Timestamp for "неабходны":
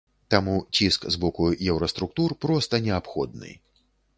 2.89-3.51